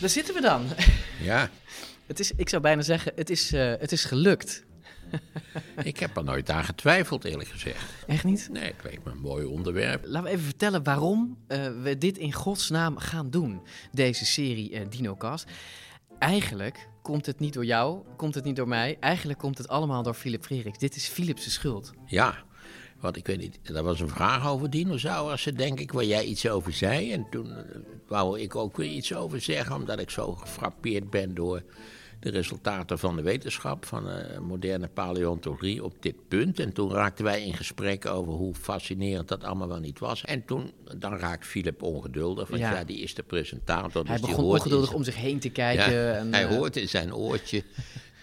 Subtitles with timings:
[0.00, 0.66] Daar zitten we dan.
[1.22, 1.50] Ja,
[2.08, 4.64] Het is, ik zou bijna zeggen, het is, eh, het is gelukt.
[5.82, 7.84] ik heb er nooit aan getwijfeld, eerlijk gezegd.
[8.06, 8.48] Echt niet?
[8.52, 10.04] Nee, het leek me een mooi onderwerp.
[10.04, 13.62] Laten we even vertellen waarom eh, we dit in godsnaam gaan doen,
[13.92, 15.46] deze serie eh, DinoCast.
[16.18, 18.96] Eigenlijk komt het niet door jou, komt het niet door mij.
[19.00, 20.78] Eigenlijk komt het allemaal door Philip Freriks.
[20.78, 21.92] Dit is Philips' schuld.
[22.06, 22.44] Ja,
[23.00, 26.48] want ik weet niet, er was een vraag over dinosaurussen, denk ik, waar jij iets
[26.48, 27.12] over zei.
[27.12, 27.64] En toen eh,
[28.08, 31.62] wou ik ook weer iets over zeggen, omdat ik zo gefrappeerd ben door
[32.20, 36.60] de resultaten van de wetenschap, van eh, moderne paleontologie op dit punt.
[36.60, 40.24] En toen raakten wij in gesprek over hoe fascinerend dat allemaal wel niet was.
[40.24, 42.72] En toen, dan raakt Philip ongeduldig, want Ja.
[42.74, 44.04] ja, die is de presentator.
[44.04, 45.92] Hij dus die begon ongeduldig zijn- om zich heen te kijken.
[45.92, 47.62] Ja, en, hij eh, hoort in zijn oortje.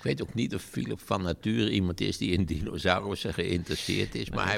[0.06, 4.30] Ik weet ook niet of Philip van nature iemand is die in dinosaurussen geïnteresseerd is.
[4.30, 4.58] Maar hij,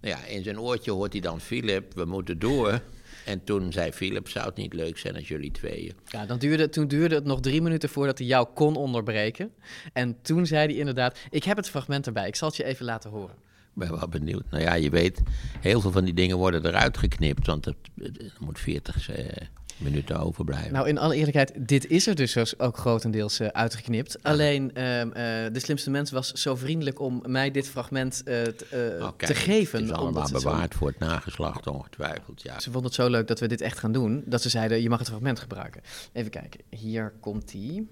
[0.00, 2.80] nou ja, in zijn oortje hoort hij dan Philip, we moeten door.
[3.24, 5.92] En toen zei Philip, zou het niet leuk zijn als jullie tweeën...
[6.06, 9.50] Ja, dan duurde, toen duurde het nog drie minuten voordat hij jou kon onderbreken.
[9.92, 12.84] En toen zei hij inderdaad, ik heb het fragment erbij, ik zal het je even
[12.84, 13.34] laten horen.
[13.74, 14.50] Ik ben wel benieuwd.
[14.50, 15.20] Nou ja, je weet,
[15.60, 17.46] heel veel van die dingen worden eruit geknipt.
[17.46, 20.72] Want het, het- moet 40 eh, minuten overblijven.
[20.72, 24.22] Nou, in alle eerlijkheid, dit is er dus ook- grotendeels eh, uitgeknipt.
[24.22, 28.64] Alleen, ehm, eh, de slimste mens was zo vriendelijk om mij dit fragment eh, t-
[29.00, 29.78] Oh, te geven.
[29.80, 32.42] Het is allemaal het zo- bewaard voor het nageslacht, ongetwijfeld.
[32.42, 32.60] Ja.
[32.60, 34.88] Ze vonden het zo leuk dat we dit echt gaan doen, dat ze zeiden, je
[34.88, 35.80] mag het fragment gebruiken.
[36.12, 37.88] Even kijken, hier komt ie.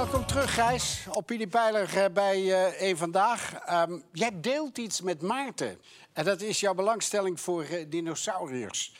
[0.00, 1.06] Welkom terug, Gijs.
[1.10, 3.54] Opiniepeiler eh, bij Eén Vandaag.
[3.54, 5.80] Ehm, jij deelt iets met Maarten.
[6.12, 8.92] En dat is jouw belangstelling voor eh, dinosauriërs.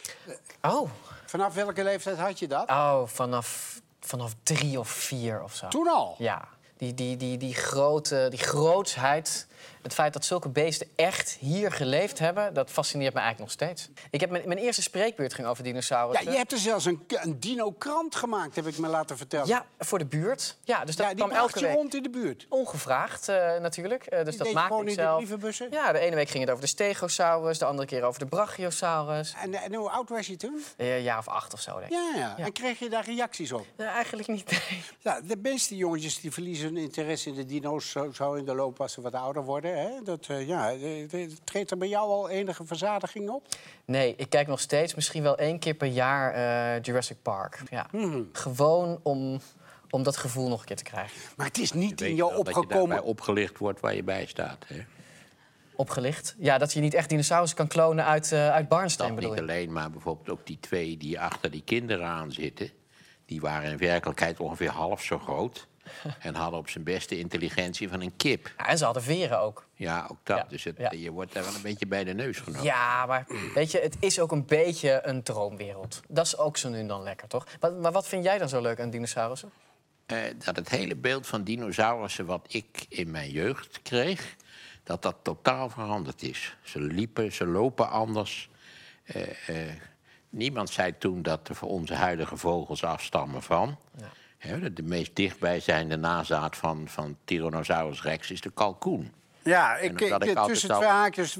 [0.63, 0.91] Oh,
[1.27, 2.69] Vanaf welke leeftijd had je dat?
[2.69, 5.69] oh vanaf, vanaf drie of vier of zo.
[5.69, 6.15] Toen al?
[6.19, 9.47] Ja, die, die, die, die, grote, die grootsheid.
[9.83, 13.89] Het feit dat zulke beesten echt hier geleefd hebben, dat fascineert me eigenlijk nog steeds.
[14.11, 16.31] Ik heb mijn, mijn eerste spreekbeurt ging over Ja, dinosaurussen.
[16.31, 19.47] je hebt er zelfs een, een dino-krant gemaakt, heb ik me laten vertellen.
[19.47, 20.57] Ja, voor de buurt.
[20.65, 21.75] Ja, dus dat Ja, die kwam elke je week.
[21.75, 22.47] rond in de buurt.
[22.49, 24.05] Ongevraagd eh, natuurlijk.
[24.07, 25.17] Eh, dus Die dat maakte ik de zelf.
[25.17, 25.69] brievenbussen?
[25.71, 29.35] Ja, de ene week ging het over de Stegosaurus, de andere keer over de Brachiosaurus.
[29.43, 30.65] En, en hoe oud was je toen?
[30.77, 31.91] Eh, Een jaar of acht of zo, denk ik.
[31.91, 32.35] Ja, ja.
[32.37, 32.45] Ja.
[32.45, 33.67] En kreeg je daar reacties op?
[33.77, 34.51] Nee, eigenlijk niet.
[34.51, 34.83] nee.
[34.99, 38.55] Ja, de meeste jongetjes die verliezen hun interesse in de dino's zo, zo in de
[38.55, 39.49] loop als ze wat ouder worden.
[39.59, 39.89] Hè?
[40.05, 43.47] Dat, eh, ja, de- treedt er bij jou al enige verzadiging op?
[43.85, 47.63] Nee, ik kijk nog steeds misschien wel één keer per jaar eh, Jurassic Park.
[47.71, 47.87] Ja.
[47.93, 48.23] Mhm.
[48.33, 49.41] Gewoon om,
[49.91, 51.17] om dat gevoel nog een keer te krijgen.
[51.37, 52.89] Maar het is niet in je jou wel dat je opgekomen.
[52.89, 54.65] daarbij opgelicht wordt waar je bij staat.
[54.67, 54.81] Hè?
[55.77, 56.35] Opgelicht.
[56.39, 59.39] Ja, dat je niet echt dinosaurus kan klonen uit, eh uit Barnsteen, Dat bedoel niet
[59.41, 59.45] je?
[59.45, 62.71] alleen, maar bijvoorbeeld ook die twee die achter die kinderen aan zitten.
[63.27, 65.67] Die waren in werkelijkheid ongeveer half zo groot.
[66.19, 68.53] En hadden op zijn beste intelligentie van een kip.
[68.59, 69.67] Ja, en ze hadden veren ook.
[69.75, 70.39] Ja, ook dat.
[70.39, 70.91] Ja, Dus het, ja.
[70.93, 72.65] je wordt daar wel een beetje bij de neus genomen.
[72.65, 76.01] Ja, maar weet je, het is ook een beetje een droomwereld.
[76.09, 77.47] Dat is ook zo nu dan lekker, toch?
[77.61, 79.51] Maar, maar wat vind jij dan zo leuk aan dinosaurussen?
[80.07, 84.37] Eh, dat het hele beeld van dinosaurussen wat ik in mijn jeugd kreeg...
[84.83, 86.57] dat dat totaal veranderd is.
[86.63, 88.51] Ze liepen, ze lopen anders.
[89.05, 89.75] Eh, eh,
[90.29, 93.79] niemand zei toen dat er voor onze huidige vogels afstammen van.
[94.01, 94.07] Hè,
[94.41, 99.13] de, de meest dichtbijzijnde nazaat van, van Tyrannosaurus rex is de kalkoen.
[99.43, 99.99] Ja, ik,
[100.47, 101.37] tussen al- twee haakjes.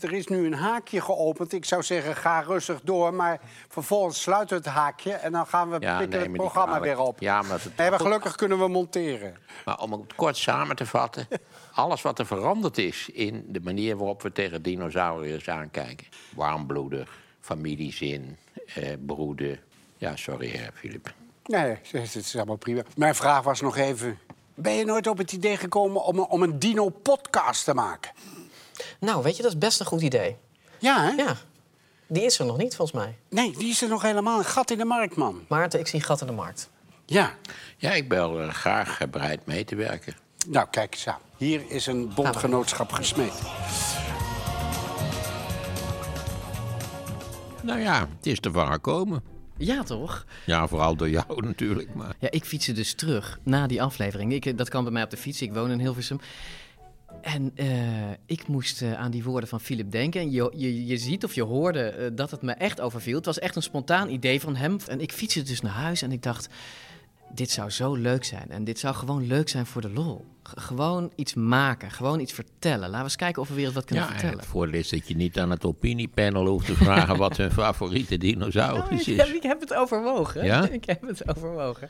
[0.00, 1.52] Er is nu een haakje geopend.
[1.52, 3.14] Ik zou zeggen, ga rustig door.
[3.14, 5.12] Maar vervolgens sluiten we het haakje.
[5.12, 7.20] En dan gaan we Ja, pikken nee, het programma weer op.
[7.20, 9.36] Ja, maar het- Nee, maar gelukkig kunnen we monteren.
[9.64, 11.26] Maar om het kort samen te vatten...
[11.74, 16.06] alles wat er veranderd is in de manier waarop we tegen dinosauriërs aankijken...
[16.34, 18.36] warmbloedig, familiezin,
[18.74, 19.58] eh, broeden...
[19.96, 21.12] Ja, sorry, hè, Filip.
[21.48, 22.82] Nee, het is allemaal prima.
[22.96, 24.18] Mijn vraag was nog even...
[24.54, 28.10] Ben je nooit op het idee gekomen om, een- om een dino-podcast te maken?
[29.00, 30.36] Nou, weet je, dat is best een goed idee.
[30.78, 31.10] Ja, hè?
[31.10, 31.36] Ja,
[32.06, 33.16] die is er nog niet, volgens mij.
[33.30, 35.44] Nee, die is er nog helemaal een gat in de markt, man.
[35.48, 36.68] Maarten, ik zie gat in de markt.
[37.06, 37.34] Ja.
[37.76, 40.14] Ja, ik ben er graag eh, bereid mee te werken.
[40.46, 41.20] Nou, kijk eens aan.
[41.36, 43.32] Hier is een bondgenootschap gesmeed.
[47.62, 49.22] Nou ja, het is ervan gekomen.
[49.58, 50.26] Ja, toch?
[50.46, 51.94] Ja, vooral door jou natuurlijk.
[51.94, 52.16] Maar...
[52.18, 54.32] Ja, ik fietste dus terug na die aflevering.
[54.32, 55.42] Ik, dat kan bij mij op de fiets.
[55.42, 56.20] Ik woon in Hilversum.
[57.20, 60.20] En eh, ik moest eh, aan die woorden van Philip denken.
[60.20, 63.16] En je, je, je ziet of je hoorde eh, dat het me echt overviel.
[63.16, 64.76] Het was echt een spontaan idee van hem.
[64.86, 66.48] En ik fietste dus naar huis en ik dacht...
[67.34, 68.50] Dit zou zo leuk zijn.
[68.50, 70.24] En dit zou gewoon leuk zijn voor de lol.
[70.42, 71.90] G- gewoon iets maken.
[71.90, 72.80] Gewoon iets vertellen.
[72.80, 74.40] Laten we eens kijken of we weer wat kunnen Ja, en vertellen.
[74.42, 78.16] het voordeel is dat je niet aan het opiniepanel hoeft te vragen wat hun favoriete
[78.18, 79.32] dinosaurus Nou, ik, is.
[79.32, 80.44] ik heb het overwogen.
[80.44, 80.68] Ja?
[80.78, 81.88] Ik heb het overwogen.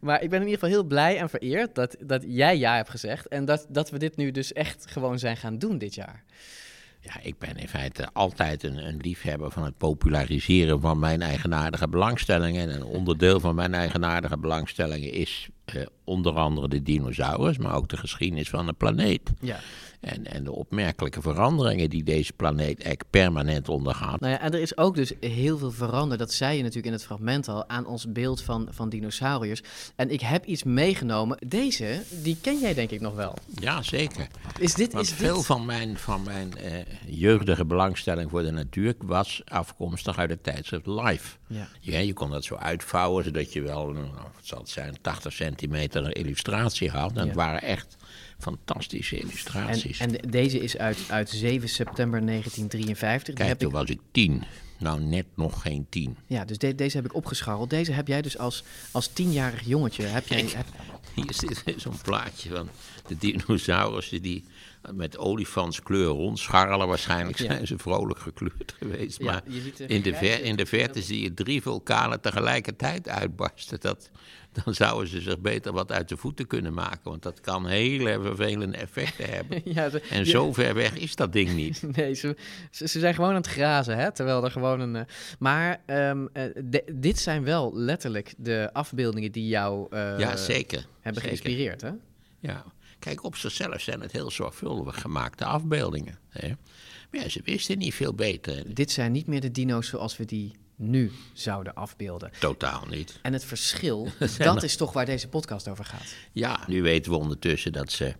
[0.00, 2.90] Maar ik ben in ieder geval heel blij en vereerd dat, dat jij ja hebt
[2.90, 3.28] gezegd.
[3.28, 6.24] En dat, dat we dit nu dus echt gewoon zijn gaan doen dit jaar.
[7.04, 11.88] Ja, ik ben in feite altijd een, een liefhebber van het populariseren van mijn eigenaardige
[11.88, 12.68] belangstellingen.
[12.68, 17.88] En een onderdeel van mijn eigenaardige belangstellingen is eh, onder andere de dinosaurus, maar ook
[17.88, 19.32] de geschiedenis van de planeet.
[19.40, 19.60] Ja.
[20.00, 24.20] En, en de opmerkelijke veranderingen die deze planeet eigenlijk permanent ondergaat.
[24.20, 26.20] Nou ja, en er is ook dus heel veel veranderd.
[26.20, 29.62] Dat zei je natuurlijk in het fragment al aan ons beeld van, van dinosauriërs.
[29.96, 31.38] En ik heb iets meegenomen.
[31.46, 33.34] Deze, die ken jij denk ik nog wel.
[33.60, 34.26] Ja, zeker.
[34.58, 35.46] Is dit, Want is veel dit...
[35.46, 36.72] van mijn, van mijn eh,
[37.06, 41.36] jeugdige belangstelling voor de natuur was afkomstig uit het tijdschrift Life.
[41.52, 41.68] Ja.
[41.80, 45.32] Ja, je kon dat zo uitvouwen, zodat je wel, nou, wat zal het zijn, 80
[45.32, 47.16] centimeter illustratie had.
[47.16, 47.96] En het waren echt
[48.42, 49.98] fantastische En, illustraties.
[49.98, 53.24] en de- deze is uit, uit 7 september 1953.
[53.26, 54.42] Die Kijk, heb toen ik, was ik tien.
[54.78, 56.16] Nou, net nog geen tien.
[56.26, 57.70] ja, dus de- deze heb ik opgescharreld.
[57.70, 60.02] Deze heb jij dus als, als tienjarig jongetje.
[60.04, 60.66] Heb jij, heb-
[61.14, 62.68] Hier zit zo'n plaatje van
[63.06, 64.44] de dinosaurussen die
[64.94, 66.88] met olifantskleur rondscharrelen.
[66.88, 67.44] Waarschijnlijk Ja.
[67.44, 69.18] zijn ze vrolijk gekleurd geweest.
[69.18, 69.42] Ja, maar
[69.86, 73.80] in, de ver, in de verte zie je drie vulkanen tegelijkertijd uitbarsten.
[73.80, 74.10] Dat,
[74.64, 77.00] dan zouden ze zich beter wat uit de voeten kunnen maken.
[77.02, 79.60] Want dat kan hele vervelende effecten hebben.
[79.74, 80.30] ja, ze- En ja.
[80.30, 81.82] zo ver weg is dat ding niet.
[81.96, 82.36] Nee, ze,
[82.70, 84.12] ze, ze zijn gewoon aan het grazen, hè?
[84.12, 84.96] Terwijl er gewoon een.
[84.96, 85.02] eh,
[85.38, 90.86] maar ehm, eh, de- dit zijn wel letterlijk de afbeeldingen die jou eh, ja, zeker.
[91.00, 91.38] hebben zeker.
[91.38, 91.90] geïnspireerd, hè?
[92.38, 92.64] Ja,
[92.98, 96.18] kijk, op zichzelf zijn het heel zorgvuldig gemaakte afbeeldingen.
[96.28, 96.48] Hè?
[97.10, 98.74] Maar ja, ze wisten niet veel beter.
[98.74, 102.30] Dit zijn niet meer de dino's zoals we die nu zouden afbeelden.
[102.40, 103.18] Totaal niet.
[103.22, 104.08] En het verschil,
[104.38, 106.14] dat is toch waar deze podcast over gaat.
[106.32, 108.14] Ja, nu weten we ondertussen dat ze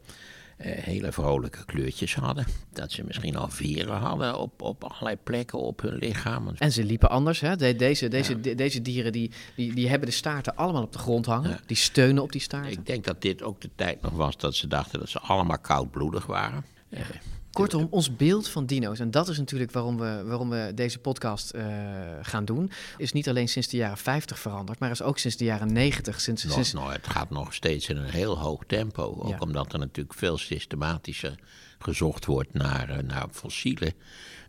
[0.56, 2.46] eh, hele vrolijke kleurtjes hadden.
[2.72, 6.49] Dat ze misschien al veren hadden op, op allerlei plekken op hun lichaam.
[6.58, 7.56] En ze liepen anders, hè?
[7.56, 10.98] De- deze, deze, de- deze dieren die, die, die hebben de staarten allemaal op de
[10.98, 11.50] grond hangen.
[11.50, 11.60] Ja.
[11.66, 12.72] Die steunen op die staarten.
[12.72, 15.58] Ik denk dat dit ook de tijd nog was dat ze dachten dat ze allemaal
[15.58, 16.64] koudbloedig waren.
[16.88, 17.00] Eh,
[17.52, 21.50] Kortom, ons beeld van dino's, en dat is natuurlijk waarom we, waarom we deze podcast
[21.50, 21.64] eh,
[22.22, 25.44] gaan doen, is niet alleen sinds de jaren 50 veranderd, maar is ook sinds de
[25.44, 26.20] jaren 90.
[26.20, 29.02] Sinds, nog, sinds, nou, het gaat nog steeds in een heel hoog tempo.
[29.19, 29.37] Ook Ja.
[29.38, 31.34] omdat er natuurlijk veel systematischer
[31.78, 33.93] gezocht wordt naar, eh, naar fossielen.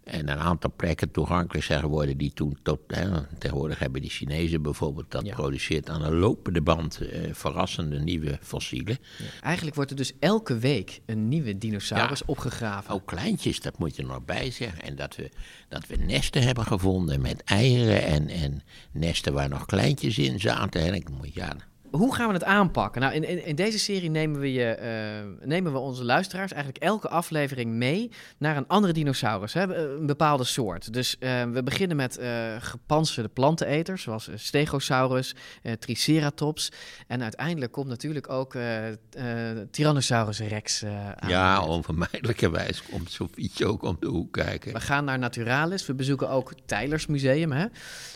[0.03, 2.79] En een aantal plekken toegankelijk zijn geworden die toen tot.
[2.87, 5.33] Hè, tegenwoordig hebben die Chinezen bijvoorbeeld dat Ja.
[5.35, 8.97] produceert aan een lopende band eh, verrassende nieuwe fossielen.
[9.41, 12.25] Eigenlijk wordt er dus elke week een nieuwe dinosaurus Ja.
[12.27, 12.93] opgegraven.
[12.93, 14.81] Ook kleintjes, dat moet je er nog bij zeggen.
[14.81, 15.29] En dat we,
[15.69, 18.61] dat we nesten hebben gevonden met eieren en, en
[18.91, 20.81] nesten waar nog kleintjes in zaten.
[20.81, 21.55] En ik moet ja,
[21.97, 23.01] Hoe gaan we het aanpakken?
[23.01, 26.83] Nou, in, in, in deze serie nemen we, je, eh, nemen we onze luisteraars eigenlijk
[26.83, 30.93] elke aflevering mee naar een andere dinosaurus, hè, een bepaalde soort.
[30.93, 36.71] Dus eh, we beginnen met eh gepantserde planteneters, zoals eh, Stegosaurus, eh, Triceratops.
[37.07, 41.29] En uiteindelijk komt natuurlijk ook eh eh, Tyrannosaurus rex eh, aan.
[41.29, 44.73] ja, onvermijdelijkerwijs komt Sofietje ook om de hoek kijken.
[44.73, 45.85] We gaan naar Naturalis.
[45.85, 47.51] We bezoeken ook Tylers Museum.
[47.51, 47.65] Hè?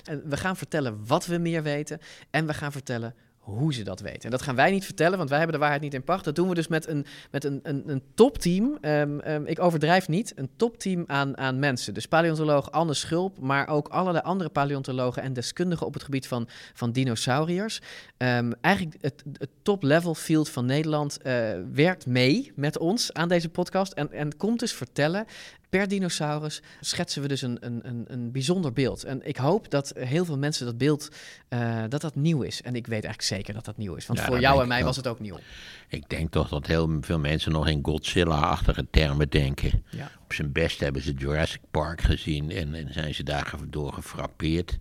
[0.03, 2.00] En we gaan vertellen wat we meer weten.
[2.29, 3.15] En we gaan vertellen
[3.47, 4.21] hoe ze dat weten.
[4.21, 6.23] En dat gaan wij niet vertellen, want wij hebben de waarheid niet in pacht.
[6.23, 8.77] Dat doen we dus met een, met een, een, een topteam.
[8.81, 10.33] Ehm, ehm, ik overdrijf niet.
[10.35, 11.93] Een topteam aan, aan mensen.
[11.93, 16.47] Dus paleontoloog Anne Schulp, maar ook allerlei andere paleontologen en deskundigen op het gebied van,
[16.73, 17.81] van dinosauriërs.
[18.17, 19.23] Ehm, eigenlijk het,
[19.61, 21.33] top-level field van Nederland eh,
[21.73, 23.91] werkt mee met ons aan deze podcast.
[23.91, 25.25] En, en komt dus vertellen
[25.69, 29.03] per dinosaurus schetsen we dus een, een, een, een bijzonder beeld.
[29.03, 31.09] En ik hoop dat heel veel mensen dat beeld,
[31.47, 32.62] eh, dat dat nieuw is.
[32.62, 34.05] En ik weet eigenlijk zeker dat dat nieuw is.
[34.07, 35.39] Want Ja, voor jou en mij was het ook nieuw.
[35.88, 39.83] Ik denk toch dat heel veel mensen nog in Godzilla-achtige termen denken.
[39.89, 40.12] Ja.
[40.24, 44.77] Op zijn best hebben ze Jurassic Park gezien en, en zijn ze daardoor gefrappeerd.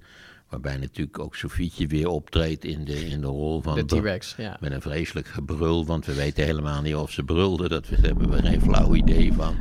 [0.49, 3.75] Waarbij natuurlijk ook Sofietje weer optreedt in de, in de rol van...
[3.75, 4.57] De T-Rex, ja.
[4.61, 7.69] Met een vreselijk gebrul, want we weten helemaal niet of ze brulden.
[7.69, 9.57] Dat we- daar hebben we geen flauw idee van.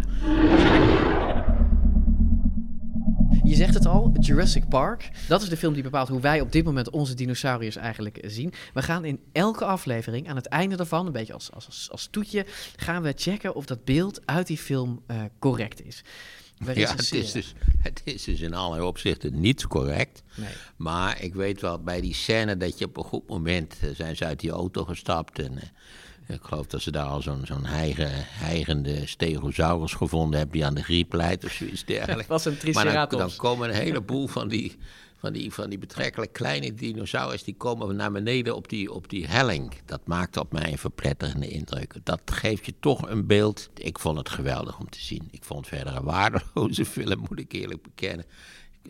[3.45, 5.09] Je zegt het al, Jurassic Park.
[5.27, 8.53] Dat is de film die bepaalt hoe wij op dit moment onze dinosauriërs eigenlijk zien.
[8.73, 12.07] We gaan in elke aflevering, aan het einde daarvan, een beetje als, als, als, als
[12.11, 16.03] toetje, gaan we checken of dat beeld uit die film eh, correct is.
[16.73, 20.23] Ja, het is, dus, het is dus in allerlei opzichten niet correct.
[20.35, 20.49] Nee.
[20.75, 24.15] Maar ik weet wel, bij die scène dat je op een goed moment eh, zijn
[24.15, 25.39] ze uit die auto gestapt.
[25.39, 25.63] En eh,
[26.27, 30.73] ik geloof dat ze daar al zo'n zo'n heigen, heigende stegosaurus gevonden hebben die aan
[30.75, 32.19] de griep leidt of zoiets dergelijks.
[32.19, 33.35] Het was een maar dan, triceratops.
[33.35, 34.77] dan komen een heleboel van die,
[35.17, 39.27] van, die, van die betrekkelijk kleine dinosaurus, die komen naar beneden op die, op die
[39.27, 39.73] helling.
[39.85, 41.95] Dat maakt op mij een verpletterende indruk.
[42.03, 43.69] Dat geeft je toch een beeld.
[43.73, 45.27] Ik vond het geweldig om te zien.
[45.31, 48.25] Ik vond het verder een waardeloze film, moet ik eerlijk bekennen.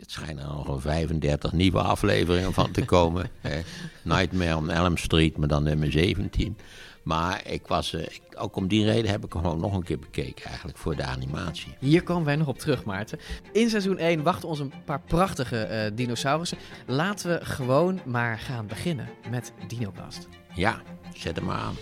[0.00, 3.30] Het schijnen er nog een 35 nieuwe afleveringen van te komen.
[3.40, 3.60] hè.
[4.02, 6.56] Nightmare on Elm Street, maar dan nummer 17.
[7.02, 9.82] Maar ik was, eh, ik- ook om die reden heb ik hem gewoon nog een
[9.82, 11.74] keer bekeken, eigenlijk voor de animatie.
[11.78, 13.18] Hier komen wij nog op terug, Maarten.
[13.52, 16.58] In seizoen 1 wachten ons een paar prachtige eh, dinosaurussen.
[16.86, 20.28] Laten we gewoon maar gaan beginnen met DinoCast.
[20.54, 20.82] Ja,
[21.14, 21.74] zet hem maar aan.